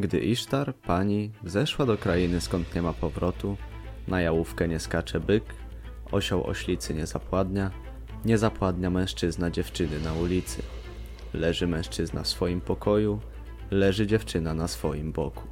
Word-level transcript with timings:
Gdy 0.00 0.20
Isztar, 0.20 0.74
pani, 0.74 1.30
zeszła 1.44 1.86
do 1.86 1.98
krainy 1.98 2.40
skąd 2.40 2.74
nie 2.74 2.82
ma 2.82 2.92
powrotu, 2.92 3.56
na 4.08 4.20
jałówkę 4.20 4.68
nie 4.68 4.80
skacze 4.80 5.20
byk, 5.20 5.44
osioł 6.12 6.46
oślicy 6.46 6.94
nie 6.94 7.06
zapładnia, 7.06 7.70
nie 8.24 8.38
zapładnia 8.38 8.90
mężczyzna 8.90 9.50
dziewczyny 9.50 10.00
na 10.00 10.12
ulicy. 10.12 10.62
Leży 11.34 11.66
mężczyzna 11.66 12.22
w 12.22 12.28
swoim 12.28 12.60
pokoju, 12.60 13.20
leży 13.70 14.06
dziewczyna 14.06 14.54
na 14.54 14.68
swoim 14.68 15.12
boku. 15.12 15.48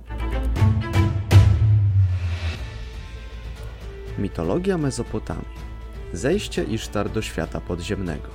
Mitologia 4.19 4.79
Mezopotamii. 4.79 5.69
Zejście 6.13 6.65
Isztar 6.65 7.11
do 7.11 7.23
świata 7.23 7.61
podziemnego. 7.61 8.29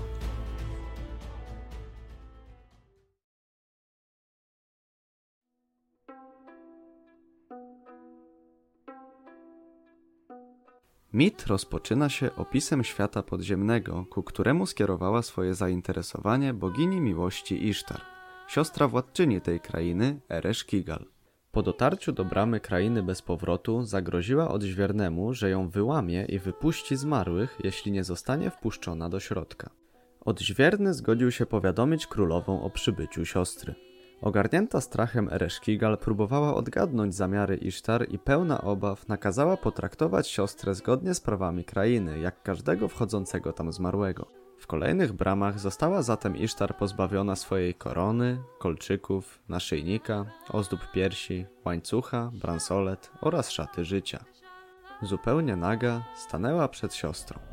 Mit 11.14 11.48
rozpoczyna 11.48 12.10
się 12.10 12.36
opisem 12.36 12.84
świata 12.84 13.24
podziemnego, 13.24 14.06
ku 14.10 14.24
któremu 14.24 14.66
skierowała 14.66 15.22
swoje 15.22 15.56
zainteresowanie 15.56 16.54
bogini 16.54 17.02
miłości 17.02 17.68
Isztar, 17.68 18.02
siostra 18.48 18.88
władczyni 18.88 19.42
tej 19.42 19.60
krainy, 19.60 20.20
Eresz 20.30 20.66
Kigal. 20.66 21.06
Po 21.52 21.62
dotarciu 21.62 22.12
do 22.12 22.26
bramy 22.26 22.60
krainy 22.60 23.04
bez 23.04 23.22
powrotu 23.22 23.84
zagroziła 23.84 24.50
odźwiernemu, 24.50 25.34
że 25.34 25.50
ją 25.50 25.70
wyłamie 25.70 26.26
i 26.26 26.40
wypuści 26.40 26.96
zmarłych, 26.96 27.58
jeśli 27.64 27.92
nie 27.92 28.04
zostanie 28.04 28.50
wpuszczona 28.50 29.10
do 29.10 29.20
środka. 29.20 29.70
Odźwierny 30.26 30.94
zgodził 30.94 31.32
się 31.32 31.46
powiadomić 31.46 32.08
królową 32.08 32.64
o 32.64 32.70
przybyciu 32.70 33.26
siostry. 33.26 33.76
Ogarnięta 34.24 34.82
strachem 34.82 35.30
Ereszkigal 35.32 35.98
próbowała 35.98 36.56
odgadnąć 36.56 37.16
zamiary 37.16 37.56
Isztar 37.56 38.10
i 38.10 38.20
pełna 38.20 38.62
obaw 38.62 39.08
nakazała 39.08 39.58
potraktować 39.58 40.28
siostrę 40.28 40.76
zgodnie 40.76 41.14
z 41.14 41.22
prawami 41.22 41.66
krainy, 41.66 42.20
jak 42.20 42.44
każdego 42.44 42.88
wchodzącego 42.88 43.54
tam 43.54 43.72
zmarłego. 43.72 44.28
W 44.60 44.68
kolejnych 44.68 45.14
bramach 45.14 45.60
została 45.60 46.02
zatem 46.02 46.38
Isztar 46.38 46.78
pozbawiona 46.78 47.36
swojej 47.36 47.76
korony, 47.76 48.38
kolczyków, 48.60 49.40
naszyjnika, 49.50 50.26
ozdób 50.50 50.92
piersi, 50.92 51.46
łańcucha, 51.66 52.32
bransolet 52.34 53.12
oraz 53.22 53.52
szaty 53.52 53.86
życia. 53.86 54.24
Zupełnie 55.02 55.56
naga 55.56 56.04
stanęła 56.16 56.68
przed 56.68 56.96
siostrą. 56.96 57.53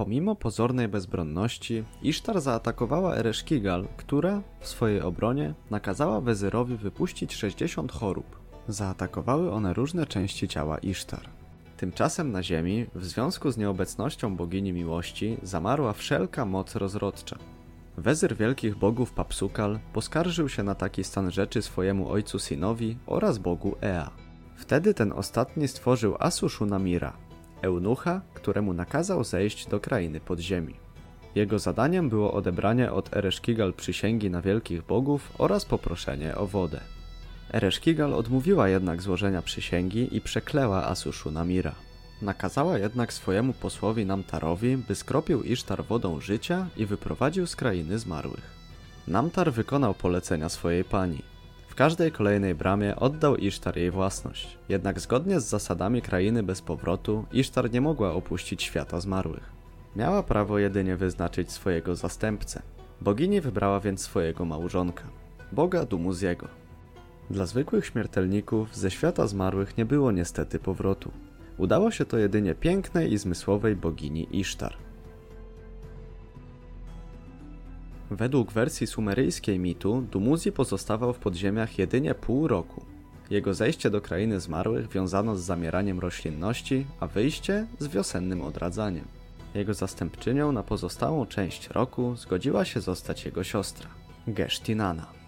Pomimo 0.00 0.34
pozornej 0.34 0.88
bezbronności, 0.88 1.84
Isztar 2.02 2.40
zaatakowała 2.40 3.16
Ereszkigal, 3.16 3.88
która, 3.96 4.42
w 4.60 4.68
swojej 4.68 5.00
obronie, 5.00 5.54
nakazała 5.70 6.20
wezyrowi 6.20 6.76
wypuścić 6.76 7.34
60 7.34 7.92
chorób. 7.92 8.38
Zaatakowały 8.68 9.52
one 9.52 9.74
różne 9.74 10.06
części 10.06 10.48
ciała 10.48 10.78
Isztar. 10.78 11.28
Tymczasem 11.76 12.32
na 12.32 12.42
ziemi, 12.42 12.86
w 12.94 13.04
związku 13.04 13.50
z 13.50 13.56
nieobecnością 13.56 14.36
bogini 14.36 14.72
miłości, 14.72 15.36
zamarła 15.42 15.92
wszelka 15.92 16.44
moc 16.44 16.76
rozrodcza. 16.76 17.38
Wezyr 17.96 18.36
wielkich 18.36 18.76
bogów 18.76 19.12
Papsukal 19.12 19.78
poskarżył 19.92 20.48
się 20.48 20.62
na 20.62 20.74
taki 20.74 21.04
stan 21.04 21.30
rzeczy 21.30 21.62
swojemu 21.62 22.08
ojcu 22.10 22.38
Sinowi 22.38 22.98
oraz 23.06 23.38
bogu 23.38 23.76
Ea. 23.82 24.10
Wtedy 24.56 24.94
ten 24.94 25.12
ostatni 25.12 25.68
stworzył 25.68 26.16
Asushunamira, 26.18 27.29
eunucha, 27.62 28.20
któremu 28.34 28.72
nakazał 28.72 29.24
zejść 29.24 29.66
do 29.66 29.80
krainy 29.80 30.20
podziemi. 30.20 30.74
Jego 31.34 31.58
zadaniem 31.58 32.08
było 32.08 32.32
odebranie 32.32 32.92
od 32.92 33.16
Ereszkigal 33.16 33.72
przysięgi 33.72 34.30
na 34.30 34.42
wielkich 34.42 34.82
bogów 34.82 35.32
oraz 35.38 35.64
poproszenie 35.64 36.36
o 36.36 36.46
wodę. 36.46 36.80
Ereszkigal 37.52 38.14
odmówiła 38.14 38.68
jednak 38.68 39.02
złożenia 39.02 39.42
przysięgi 39.42 40.16
i 40.16 40.20
przekleła 40.20 40.86
Asuszu 40.86 41.30
Namira. 41.30 41.74
Nakazała 42.22 42.78
jednak 42.78 43.12
swojemu 43.12 43.52
posłowi 43.52 44.06
Namtarowi, 44.06 44.76
by 44.76 44.94
skropił 44.94 45.42
Isztar 45.42 45.84
wodą 45.84 46.20
życia 46.20 46.66
i 46.76 46.86
wyprowadził 46.86 47.46
z 47.46 47.56
krainy 47.56 47.98
zmarłych. 47.98 48.50
Namtar 49.08 49.52
wykonał 49.52 49.94
polecenia 49.94 50.48
swojej 50.48 50.84
pani. 50.84 51.22
Każdej 51.80 52.12
kolejnej 52.12 52.54
bramie 52.54 52.96
oddał 52.96 53.36
Isztar 53.36 53.76
jej 53.76 53.90
własność, 53.90 54.58
jednak 54.68 55.00
zgodnie 55.00 55.40
z 55.40 55.48
zasadami 55.48 56.02
krainy 56.02 56.42
bez 56.42 56.62
powrotu, 56.62 57.24
Isztar 57.32 57.72
nie 57.72 57.80
mogła 57.80 58.12
opuścić 58.14 58.62
świata 58.62 59.00
zmarłych. 59.00 59.50
Miała 59.96 60.22
prawo 60.22 60.58
jedynie 60.58 60.96
wyznaczyć 60.96 61.52
swojego 61.52 61.96
zastępcę. 61.96 62.62
Bogini 63.00 63.40
wybrała 63.40 63.80
więc 63.80 64.00
swojego 64.00 64.44
małżonka, 64.44 65.04
boga 65.52 65.84
Dumuziego. 65.84 66.48
Dla 67.30 67.46
zwykłych 67.46 67.86
śmiertelników 67.86 68.76
ze 68.76 68.90
świata 68.90 69.26
zmarłych 69.26 69.78
nie 69.78 69.84
było 69.84 70.12
niestety 70.12 70.58
powrotu. 70.58 71.10
Udało 71.58 71.90
się 71.90 72.04
to 72.04 72.18
jedynie 72.18 72.54
pięknej 72.54 73.12
i 73.12 73.18
zmysłowej 73.18 73.76
bogini 73.76 74.38
Isztar. 74.40 74.76
Według 78.10 78.52
wersji 78.52 78.86
sumeryjskiej 78.86 79.58
mitu 79.58 80.02
Dumuzi 80.02 80.52
pozostawał 80.52 81.12
w 81.12 81.18
podziemiach 81.18 81.78
jedynie 81.78 82.14
pół 82.14 82.48
roku. 82.48 82.84
Jego 83.30 83.54
zejście 83.54 83.90
do 83.90 84.00
krainy 84.00 84.40
zmarłych 84.40 84.88
wiązano 84.88 85.36
z 85.36 85.40
zamieraniem 85.40 86.00
roślinności, 86.00 86.86
a 87.00 87.06
wyjście 87.06 87.66
z 87.78 87.88
wiosennym 87.88 88.42
odradzaniem. 88.42 89.04
Jego 89.54 89.74
zastępczynią 89.74 90.52
na 90.52 90.62
pozostałą 90.62 91.26
część 91.26 91.68
roku 91.68 92.16
zgodziła 92.16 92.64
się 92.64 92.80
zostać 92.80 93.24
jego 93.24 93.44
siostra, 93.44 93.88
Gesztinana. 94.26 95.19